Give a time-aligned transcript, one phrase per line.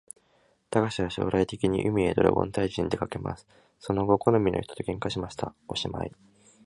[0.71, 3.45] たかしは将来的に、海へドラゴン退治にでかけます。
[3.77, 5.53] その後好みの人と喧嘩しました。
[5.67, 6.11] おしまい